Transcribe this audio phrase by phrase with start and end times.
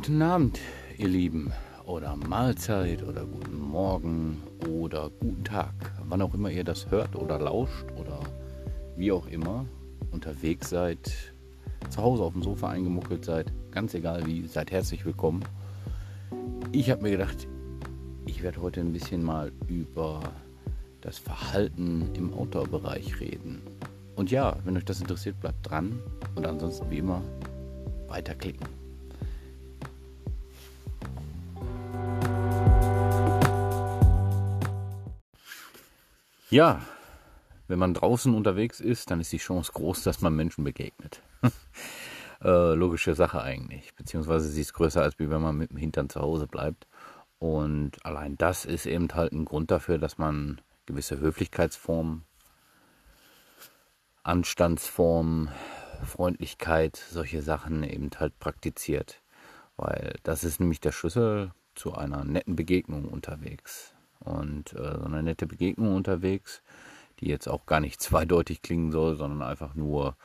[0.00, 0.60] Guten Abend,
[0.96, 1.52] ihr Lieben,
[1.84, 5.74] oder Mahlzeit, oder guten Morgen, oder guten Tag,
[6.08, 8.20] wann auch immer ihr das hört oder lauscht, oder
[8.96, 9.66] wie auch immer
[10.12, 11.34] unterwegs seid,
[11.90, 15.42] zu Hause auf dem Sofa eingemuckelt seid, ganz egal wie, seid herzlich willkommen.
[16.70, 17.48] Ich habe mir gedacht,
[18.24, 20.20] ich werde heute ein bisschen mal über
[21.00, 23.62] das Verhalten im Outdoor-Bereich reden.
[24.14, 25.98] Und ja, wenn euch das interessiert, bleibt dran
[26.36, 27.20] und ansonsten wie immer
[28.06, 28.77] weiterklicken.
[36.50, 36.80] Ja,
[37.66, 41.22] wenn man draußen unterwegs ist, dann ist die Chance groß, dass man Menschen begegnet.
[42.42, 43.94] äh, logische Sache eigentlich.
[43.94, 46.86] Beziehungsweise sie ist größer, als wenn man mit dem Hintern zu Hause bleibt.
[47.38, 52.24] Und allein das ist eben halt ein Grund dafür, dass man gewisse Höflichkeitsformen,
[54.22, 55.50] Anstandsformen,
[56.02, 59.20] Freundlichkeit, solche Sachen eben halt praktiziert.
[59.76, 63.94] Weil das ist nämlich der Schlüssel zu einer netten Begegnung unterwegs.
[64.20, 66.62] Und äh, so eine nette Begegnung unterwegs,
[67.20, 70.16] die jetzt auch gar nicht zweideutig klingen soll, sondern einfach nur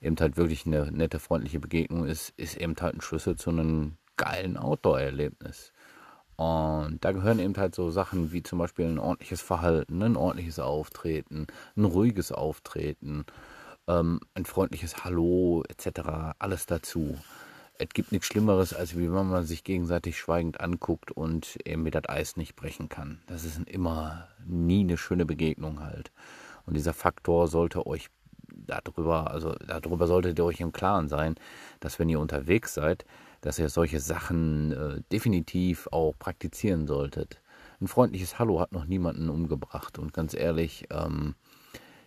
[0.00, 3.96] eben halt wirklich eine nette, freundliche Begegnung ist, ist eben halt ein Schlüssel zu einem
[4.16, 5.72] geilen Outdoor-Erlebnis.
[6.36, 10.58] Und da gehören eben halt so Sachen wie zum Beispiel ein ordentliches Verhalten, ein ordentliches
[10.58, 13.24] Auftreten, ein ruhiges Auftreten,
[13.86, 16.34] ähm, ein freundliches Hallo etc.
[16.38, 17.16] Alles dazu
[17.82, 22.08] es gibt nichts Schlimmeres, als wie wenn man sich gegenseitig schweigend anguckt und eben das
[22.08, 23.20] Eis nicht brechen kann.
[23.26, 26.12] Das ist immer nie eine schöne Begegnung halt.
[26.64, 28.08] Und dieser Faktor sollte euch
[28.48, 31.34] darüber, also darüber solltet ihr euch im Klaren sein,
[31.80, 33.04] dass wenn ihr unterwegs seid,
[33.40, 37.40] dass ihr solche Sachen äh, definitiv auch praktizieren solltet.
[37.80, 39.98] Ein freundliches Hallo hat noch niemanden umgebracht.
[39.98, 41.34] Und ganz ehrlich, ähm,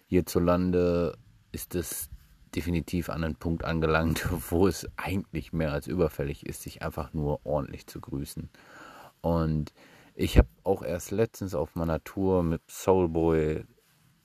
[0.07, 1.17] hierzulande
[1.51, 2.09] ist es
[2.55, 7.45] definitiv an einen Punkt angelangt, wo es eigentlich mehr als überfällig ist, sich einfach nur
[7.45, 8.49] ordentlich zu grüßen.
[9.21, 9.73] Und
[10.13, 13.65] ich habe auch erst letztens auf meiner Tour mit Soulboy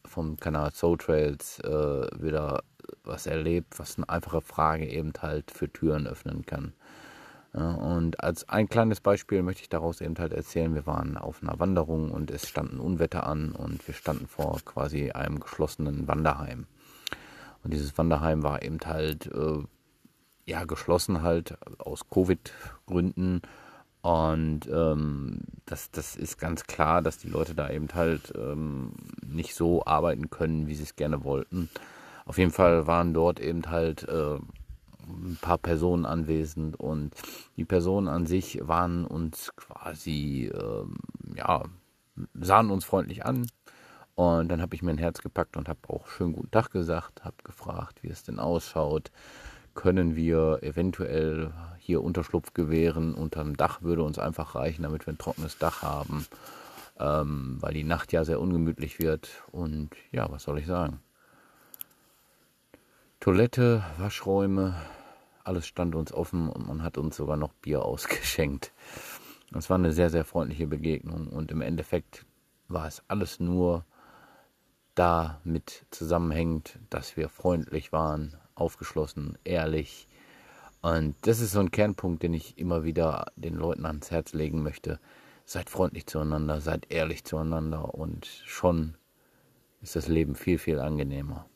[0.04, 1.68] vom Kanal Soul Trails äh,
[2.20, 2.62] wieder
[3.04, 6.74] was erlebt, was eine einfache Frage eben halt für Türen öffnen kann.
[7.52, 11.42] Ja, und als ein kleines Beispiel möchte ich daraus eben halt erzählen, wir waren auf
[11.42, 16.66] einer Wanderung und es standen Unwetter an und wir standen vor quasi einem geschlossenen Wanderheim.
[17.62, 19.62] Und dieses Wanderheim war eben halt äh,
[20.46, 23.42] ja geschlossen halt aus Covid-Gründen.
[24.02, 28.92] Und ähm, das, das ist ganz klar, dass die Leute da eben halt ähm,
[29.26, 31.68] nicht so arbeiten können, wie sie es gerne wollten.
[32.24, 34.38] Auf jeden Fall waren dort eben halt äh,
[35.06, 37.14] ein paar Personen anwesend und
[37.56, 40.96] die Personen an sich waren uns quasi, ähm,
[41.34, 41.64] ja,
[42.34, 43.46] sahen uns freundlich an,
[44.20, 47.24] und dann habe ich mir ein Herz gepackt und habe auch schön guten Tag gesagt,
[47.24, 49.10] habe gefragt, wie es denn ausschaut.
[49.72, 53.14] Können wir eventuell hier Unterschlupf gewähren?
[53.14, 56.26] Unterm Dach würde uns einfach reichen, damit wir ein trockenes Dach haben,
[56.98, 59.42] ähm, weil die Nacht ja sehr ungemütlich wird.
[59.52, 61.00] Und ja, was soll ich sagen?
[63.20, 64.74] Toilette, Waschräume,
[65.44, 68.70] alles stand uns offen und man hat uns sogar noch Bier ausgeschenkt.
[69.56, 72.26] Es war eine sehr, sehr freundliche Begegnung und im Endeffekt
[72.68, 73.86] war es alles nur
[75.00, 80.06] damit zusammenhängt, dass wir freundlich waren, aufgeschlossen, ehrlich.
[80.82, 84.62] Und das ist so ein Kernpunkt, den ich immer wieder den Leuten ans Herz legen
[84.62, 85.00] möchte.
[85.46, 88.94] Seid freundlich zueinander, seid ehrlich zueinander und schon
[89.80, 91.46] ist das Leben viel, viel angenehmer.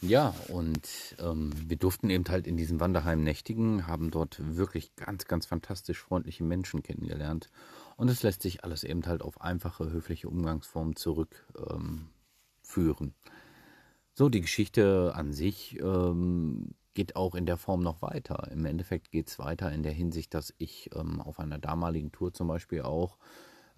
[0.00, 5.26] Ja, und ähm, wir durften eben halt in diesem Wanderheim nächtigen, haben dort wirklich ganz,
[5.26, 7.48] ganz fantastisch freundliche Menschen kennengelernt
[7.96, 12.08] und es lässt sich alles eben halt auf einfache, höfliche Umgangsformen zurückführen.
[12.66, 13.14] Ähm,
[14.14, 18.48] so, die Geschichte an sich ähm, geht auch in der Form noch weiter.
[18.52, 22.32] Im Endeffekt geht es weiter in der Hinsicht, dass ich ähm, auf einer damaligen Tour
[22.32, 23.18] zum Beispiel auch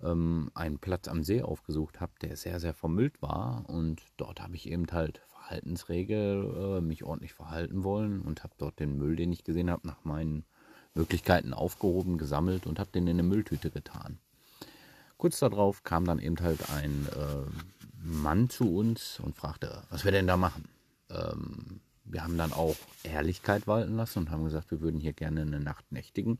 [0.02, 3.64] ähm, einen Platz am See aufgesucht habe, der sehr, sehr vermüllt war.
[3.68, 8.78] Und dort habe ich eben halt Verhaltensregel äh, mich ordentlich verhalten wollen und habe dort
[8.78, 10.44] den Müll, den ich gesehen habe, nach meinen
[10.96, 14.18] Möglichkeiten aufgehoben, gesammelt und habe den in eine Mülltüte getan.
[15.18, 20.12] Kurz darauf kam dann eben halt ein äh, Mann zu uns und fragte, was wir
[20.12, 20.64] denn da machen.
[21.10, 25.42] Ähm, wir haben dann auch Ehrlichkeit walten lassen und haben gesagt, wir würden hier gerne
[25.42, 26.38] eine Nacht nächtigen.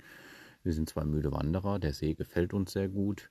[0.62, 3.30] Wir sind zwei müde Wanderer, der See gefällt uns sehr gut.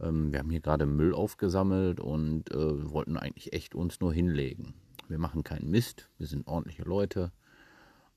[0.00, 4.74] Ähm, wir haben hier gerade Müll aufgesammelt und äh, wollten eigentlich echt uns nur hinlegen.
[5.08, 7.32] Wir machen keinen Mist, wir sind ordentliche Leute.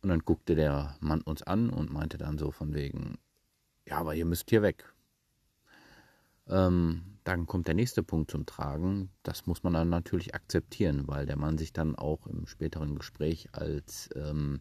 [0.03, 3.17] Und dann guckte der Mann uns an und meinte dann so von wegen,
[3.87, 4.93] ja, aber ihr müsst hier weg.
[6.47, 9.09] Ähm, dann kommt der nächste Punkt zum Tragen.
[9.23, 13.47] Das muss man dann natürlich akzeptieren, weil der Mann sich dann auch im späteren Gespräch
[13.53, 14.59] als ähm,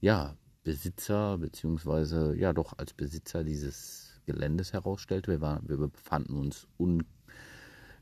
[0.00, 5.32] ja, Besitzer, beziehungsweise ja doch als Besitzer dieses Geländes herausstellte.
[5.32, 6.66] Wir, waren, wir befanden uns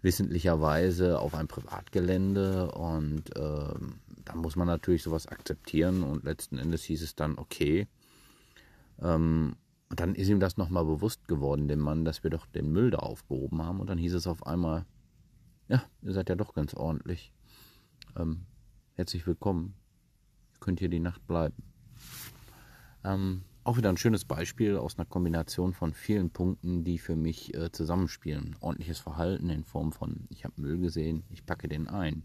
[0.05, 3.75] unwissentlicherweise auf einem Privatgelände und äh,
[4.27, 7.89] da muss man natürlich sowas akzeptieren und letzten Endes hieß es dann, okay,
[9.01, 9.57] ähm,
[9.89, 12.91] und dann ist ihm das nochmal bewusst geworden, dem Mann, dass wir doch den Müll
[12.91, 13.81] da aufgehoben haben.
[13.81, 14.87] Und dann hieß es auf einmal,
[15.69, 17.33] ja, ihr seid ja doch ganz ordentlich.
[18.17, 18.47] Ähm,
[18.95, 19.75] herzlich willkommen.
[20.55, 21.63] Ihr könnt hier die Nacht bleiben.
[23.05, 27.55] Ähm, auch wieder ein schönes Beispiel aus einer Kombination von vielen Punkten, die für mich
[27.55, 28.57] äh, zusammenspielen.
[28.61, 32.25] Ordentliches Verhalten in Form von, ich habe Müll gesehen, ich packe den ein.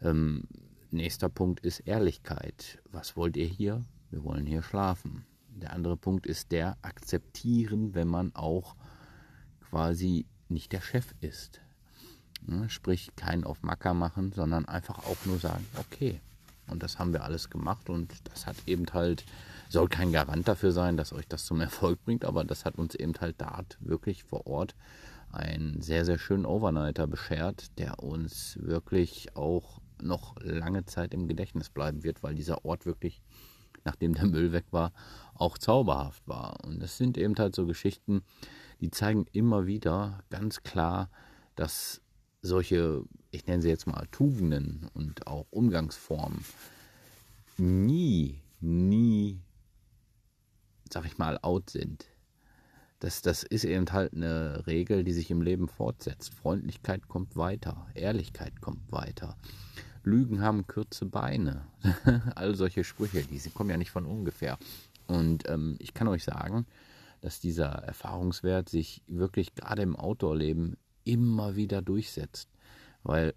[0.00, 0.44] Ähm,
[0.90, 2.82] nächster Punkt ist Ehrlichkeit.
[2.90, 3.84] Was wollt ihr hier?
[4.10, 5.26] Wir wollen hier schlafen.
[5.48, 8.74] Der andere Punkt ist der akzeptieren, wenn man auch
[9.60, 11.60] quasi nicht der Chef ist.
[12.46, 12.70] Ne?
[12.70, 16.20] Sprich, keinen auf Macker machen, sondern einfach auch nur sagen, okay.
[16.70, 19.24] Und das haben wir alles gemacht und das hat eben halt,
[19.68, 22.94] soll kein Garant dafür sein, dass euch das zum Erfolg bringt, aber das hat uns
[22.94, 24.74] eben halt dort wirklich vor Ort
[25.30, 31.68] einen sehr, sehr schönen Overnighter beschert, der uns wirklich auch noch lange Zeit im Gedächtnis
[31.68, 33.20] bleiben wird, weil dieser Ort wirklich
[33.84, 34.92] nachdem der Müll weg war,
[35.34, 36.62] auch zauberhaft war.
[36.64, 38.22] Und das sind eben halt so Geschichten,
[38.80, 41.10] die zeigen immer wieder ganz klar,
[41.56, 42.00] dass
[42.42, 46.44] solche, ich nenne sie jetzt mal Tugenden und auch Umgangsformen
[47.58, 49.40] nie, nie,
[50.90, 52.06] sag ich mal, out sind.
[53.00, 56.34] Das, das ist eben halt eine Regel, die sich im Leben fortsetzt.
[56.34, 59.36] Freundlichkeit kommt weiter, Ehrlichkeit kommt weiter.
[60.02, 61.66] Lügen haben kurze Beine.
[62.34, 64.58] All solche Sprüche, die kommen ja nicht von ungefähr.
[65.06, 66.66] Und ähm, ich kann euch sagen,
[67.20, 72.48] dass dieser Erfahrungswert sich wirklich gerade im Outdoor-Leben immer wieder durchsetzt.
[73.02, 73.34] Weil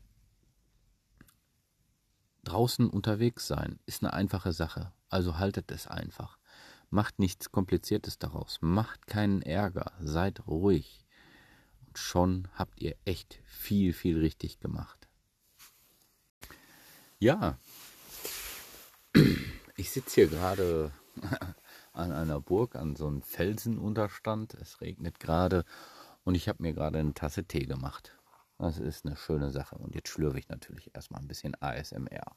[2.43, 4.91] draußen unterwegs sein ist eine einfache Sache.
[5.09, 6.37] Also haltet es einfach.
[6.89, 8.59] Macht nichts Kompliziertes daraus.
[8.61, 9.91] Macht keinen Ärger.
[10.01, 11.05] Seid ruhig.
[11.87, 15.07] Und schon habt ihr echt viel, viel richtig gemacht.
[17.19, 17.59] Ja,
[19.75, 20.91] ich sitze hier gerade
[21.93, 24.53] an einer Burg, an so einem Felsenunterstand.
[24.55, 25.65] Es regnet gerade
[26.23, 28.15] und ich habe mir gerade eine Tasse Tee gemacht.
[28.61, 29.75] Das ist eine schöne Sache.
[29.75, 32.35] Und jetzt schlürfe ich natürlich erstmal ein bisschen ASMR.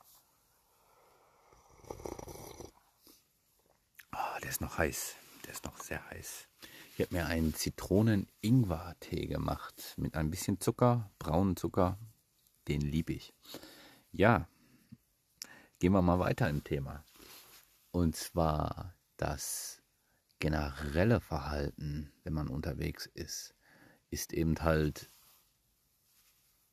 [4.13, 5.17] Oh, der ist noch heiß.
[5.45, 6.49] Der ist noch sehr heiß.
[6.97, 11.99] Ich habe mir einen Zitronen-Ingwer-Tee gemacht mit ein bisschen Zucker, braunen Zucker.
[12.69, 13.35] Den liebe ich.
[14.11, 14.49] Ja,
[15.79, 17.05] Gehen wir mal weiter im Thema.
[17.91, 19.83] Und zwar das
[20.39, 23.55] generelle Verhalten, wenn man unterwegs ist,
[24.09, 25.11] ist eben halt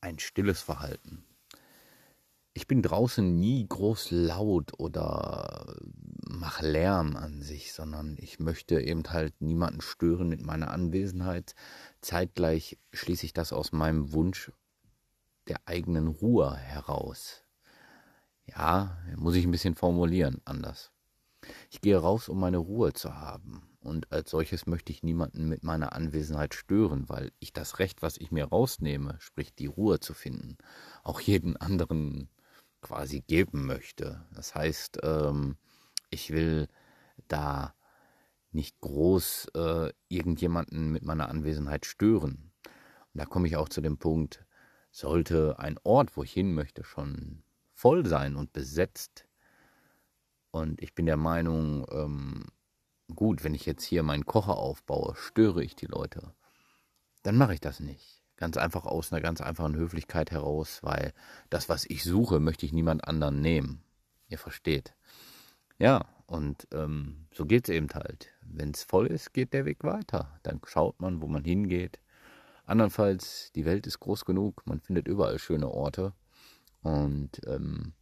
[0.01, 1.23] ein stilles Verhalten.
[2.53, 5.77] Ich bin draußen nie groß laut oder
[6.27, 11.55] mache Lärm an sich, sondern ich möchte eben halt niemanden stören mit meiner Anwesenheit.
[12.01, 14.51] Zeitgleich schließe ich das aus meinem Wunsch
[15.47, 17.43] der eigenen Ruhe heraus.
[18.45, 20.91] Ja, muss ich ein bisschen formulieren, anders.
[21.69, 23.70] Ich gehe raus, um meine Ruhe zu haben.
[23.81, 28.17] Und als solches möchte ich niemanden mit meiner Anwesenheit stören, weil ich das Recht, was
[28.17, 30.57] ich mir rausnehme, sprich die Ruhe zu finden,
[31.03, 32.29] auch jeden anderen
[32.81, 34.23] quasi geben möchte.
[34.33, 35.57] Das heißt, ähm,
[36.11, 36.67] ich will
[37.27, 37.73] da
[38.51, 42.51] nicht groß äh, irgendjemanden mit meiner Anwesenheit stören.
[42.65, 44.45] Und da komme ich auch zu dem Punkt,
[44.91, 49.27] sollte ein Ort, wo ich hin möchte, schon voll sein und besetzt.
[50.51, 52.45] Und ich bin der Meinung, ähm,
[53.15, 56.33] gut, wenn ich jetzt hier meinen Kocher aufbaue, störe ich die Leute.
[57.23, 58.21] Dann mache ich das nicht.
[58.37, 61.13] Ganz einfach aus einer ganz einfachen Höflichkeit heraus, weil
[61.49, 63.83] das, was ich suche, möchte ich niemand anderen nehmen.
[64.27, 64.95] Ihr versteht.
[65.77, 68.29] Ja, und ähm, so geht es eben halt.
[68.41, 70.39] Wenn es voll ist, geht der Weg weiter.
[70.43, 71.99] Dann schaut man, wo man hingeht.
[72.65, 76.13] Andernfalls, die Welt ist groß genug, man findet überall schöne Orte.
[76.83, 77.93] Und ähm,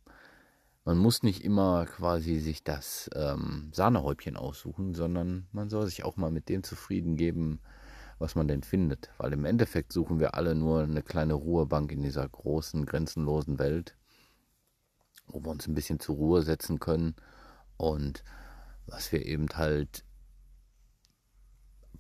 [0.86, 6.18] man muss nicht immer quasi sich das ähm, Sahnehäubchen aussuchen, sondern man soll sich auch
[6.18, 7.60] mal mit dem zufrieden geben,
[8.18, 9.10] was man denn findet.
[9.18, 13.96] Weil im Endeffekt suchen wir alle nur eine kleine Ruhebank in dieser großen, grenzenlosen Welt,
[15.28, 17.16] wo wir uns ein bisschen zur Ruhe setzen können
[17.78, 18.24] und
[18.88, 20.04] was wir eben halt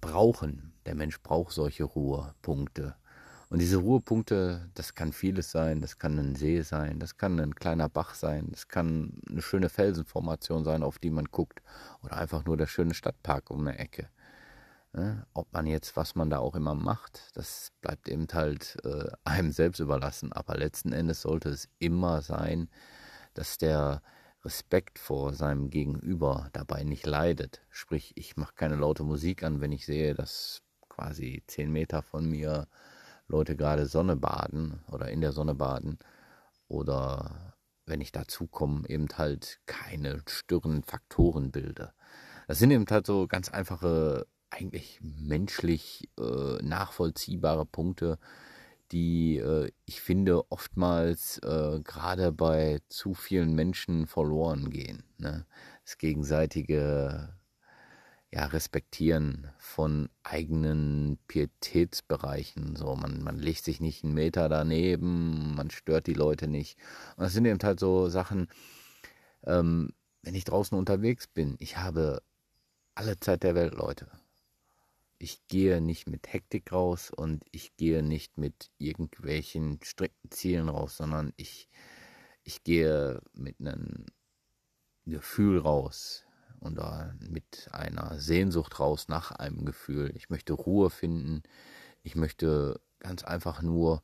[0.02, 0.74] brauchen.
[0.86, 2.96] Der Mensch braucht solche Ruhepunkte.
[3.50, 7.56] Und diese Ruhepunkte, das kann vieles sein, das kann ein See sein, das kann ein
[7.56, 11.62] kleiner Bach sein, das kann eine schöne Felsenformation sein, auf die man guckt,
[12.04, 14.08] oder einfach nur der schöne Stadtpark um eine Ecke.
[15.34, 19.52] Ob man jetzt, was man da auch immer macht, das bleibt eben halt äh, einem
[19.52, 20.34] selbst überlassen.
[20.34, 22.70] Aber letzten Endes sollte es immer sein,
[23.36, 24.02] dass der
[24.44, 27.62] Respekt vor seinem Gegenüber dabei nicht leidet.
[27.70, 32.28] Sprich, ich mache keine laute Musik an, wenn ich sehe, dass quasi zehn Meter von
[32.28, 32.68] mir
[33.30, 35.98] Leute gerade Sonne baden oder in der Sonne baden
[36.68, 37.56] oder
[37.86, 41.94] wenn ich dazu komme, eben halt keine störenden Faktoren bilde.
[42.48, 48.18] Das sind eben halt so ganz einfache, eigentlich menschlich äh, nachvollziehbare Punkte,
[48.92, 55.04] die äh, ich finde oftmals äh, gerade bei zu vielen Menschen verloren gehen.
[55.18, 55.46] Ne?
[55.84, 57.39] Das gegenseitige
[58.32, 62.76] ja, Respektieren von eigenen Pietätsbereichen.
[62.76, 66.78] So, man, man legt sich nicht einen Meter daneben, man stört die Leute nicht.
[67.16, 68.48] Und das sind eben halt so Sachen,
[69.46, 72.22] ähm, wenn ich draußen unterwegs bin, ich habe
[72.96, 74.08] alle Zeit der Welt, Leute
[75.20, 80.96] ich gehe nicht mit Hektik raus und ich gehe nicht mit irgendwelchen strikten Zielen raus,
[80.98, 81.68] sondern ich,
[82.44, 84.06] ich gehe mit einem
[85.06, 86.26] Gefühl raus
[86.60, 86.80] und
[87.20, 90.12] mit einer Sehnsucht raus nach einem Gefühl.
[90.16, 91.44] Ich möchte Ruhe finden.
[92.04, 94.04] Ich möchte ganz einfach nur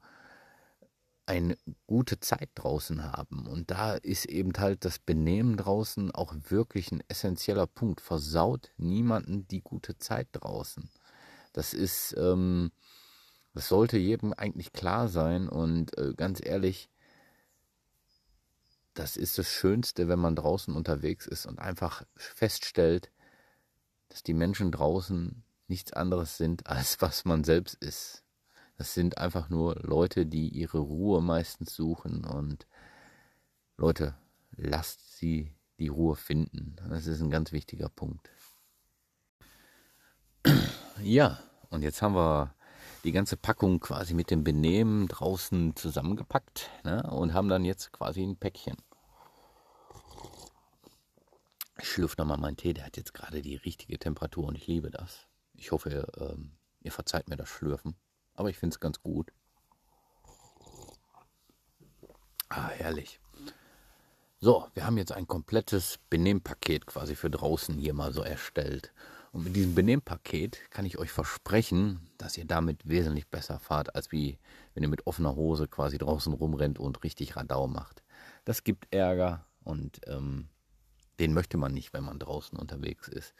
[1.25, 1.57] eine
[1.87, 3.47] gute Zeit draußen haben.
[3.47, 8.01] Und da ist eben halt das Benehmen draußen auch wirklich ein essentieller Punkt.
[8.01, 10.89] Versaut niemanden die gute Zeit draußen.
[11.53, 12.71] Das ist, ähm,
[13.53, 16.89] das sollte jedem eigentlich klar sein und äh, ganz ehrlich,
[18.95, 23.11] das ist das Schönste, wenn man draußen unterwegs ist und einfach feststellt,
[24.09, 28.23] dass die Menschen draußen nichts anderes sind, als was man selbst ist.
[28.77, 32.67] Das sind einfach nur Leute, die ihre Ruhe meistens suchen und
[33.77, 34.15] Leute,
[34.55, 36.75] lasst sie die Ruhe finden.
[36.89, 38.29] Das ist ein ganz wichtiger Punkt.
[41.03, 42.54] Ja, und jetzt haben wir
[43.05, 48.23] die ganze Packung quasi mit dem Benehmen draußen zusammengepackt ne, und haben dann jetzt quasi
[48.23, 48.75] ein Päckchen.
[51.79, 54.89] Ich schlürfe nochmal meinen Tee, der hat jetzt gerade die richtige Temperatur und ich liebe
[54.89, 55.27] das.
[55.53, 57.95] Ich hoffe, ihr, ähm, ihr verzeiht mir das Schlürfen,
[58.33, 59.31] aber ich finde es ganz gut.
[62.49, 63.19] Ah, herrlich.
[64.39, 68.93] So, wir haben jetzt ein komplettes Benehmpaket quasi für draußen hier mal so erstellt.
[69.35, 74.13] Und mit diesem Benehmpaket kann ich euch versprechen, dass ihr damit wesentlich besser fahrt, als
[74.13, 74.39] wie
[74.73, 78.01] wenn ihr mit offener Hose quasi draußen rumrennt und richtig Radau macht.
[78.45, 80.47] Das gibt Ärger und ähm,
[81.19, 83.33] den möchte man nicht, wenn man draußen unterwegs ist.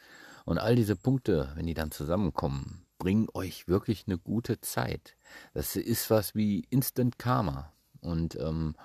[0.44, 5.16] Und all diese Punkte, wenn die dann zusammenkommen, bringen euch wirklich eine gute Zeit.
[5.54, 7.72] Das ist was wie Instant Karma.
[8.02, 8.76] Und ähm,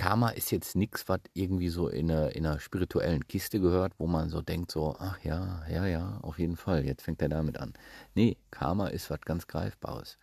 [0.00, 4.06] Karma ist jetzt nichts, was irgendwie so in einer, in einer spirituellen Kiste gehört, wo
[4.06, 7.58] man so denkt, so, ach ja, ja, ja, auf jeden Fall, jetzt fängt er damit
[7.58, 7.74] an.
[8.14, 10.16] Nee, Karma ist was ganz Greifbares.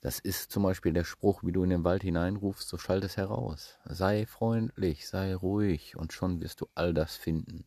[0.00, 3.16] Das ist zum Beispiel der Spruch, wie du in den Wald hineinrufst, so schalt es
[3.16, 3.80] heraus.
[3.84, 7.64] Sei freundlich, sei ruhig und schon wirst du all das finden.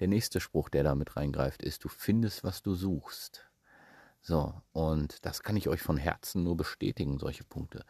[0.00, 3.50] Der nächste Spruch, der damit reingreift, ist, du findest, was du suchst.
[4.22, 7.84] So, und das kann ich euch von Herzen nur bestätigen, solche Punkte.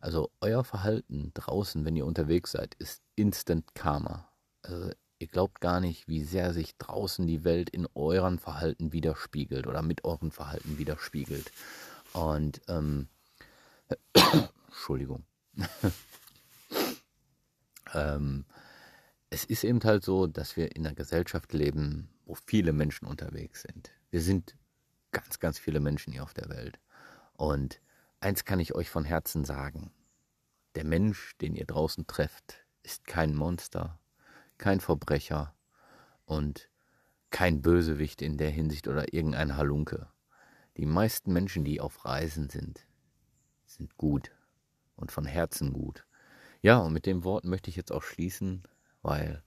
[0.00, 4.28] Also euer Verhalten draußen, wenn ihr unterwegs seid, ist Instant Karma.
[4.62, 9.66] Also ihr glaubt gar nicht, wie sehr sich draußen die Welt in euren Verhalten widerspiegelt
[9.66, 11.52] oder mit euren Verhalten widerspiegelt.
[12.14, 13.08] Und ähm,
[14.68, 15.24] Entschuldigung.
[17.94, 18.46] ähm,
[19.28, 23.62] es ist eben halt so, dass wir in einer Gesellschaft leben, wo viele Menschen unterwegs
[23.62, 23.90] sind.
[24.10, 24.56] Wir sind
[25.12, 26.80] ganz, ganz viele Menschen hier auf der Welt.
[27.34, 27.80] Und
[28.22, 29.92] Eins kann ich euch von Herzen sagen.
[30.74, 33.98] Der Mensch, den ihr draußen trefft, ist kein Monster,
[34.58, 35.54] kein Verbrecher
[36.26, 36.68] und
[37.30, 40.08] kein Bösewicht in der Hinsicht oder irgendein Halunke.
[40.76, 42.86] Die meisten Menschen, die auf Reisen sind,
[43.64, 44.32] sind gut
[44.96, 46.04] und von Herzen gut.
[46.60, 48.64] Ja, und mit dem Wort möchte ich jetzt auch schließen,
[49.00, 49.42] weil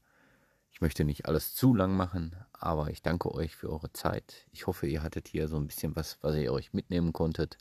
[0.72, 4.48] ich möchte nicht alles zu lang machen, aber ich danke euch für eure Zeit.
[4.52, 7.60] Ich hoffe, ihr hattet hier so ein bisschen was, was ihr euch mitnehmen konntet.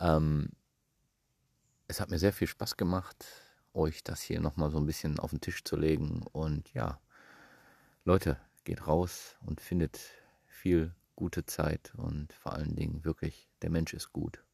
[0.00, 0.50] Ähm,
[1.88, 3.26] es hat mir sehr viel Spaß gemacht,
[3.74, 6.22] euch das hier nochmal so ein bisschen auf den Tisch zu legen.
[6.32, 7.00] Und ja,
[8.04, 10.00] Leute, geht raus und findet
[10.46, 14.44] viel gute Zeit und vor allen Dingen wirklich, der Mensch ist gut.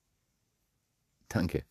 [1.29, 1.65] Danke.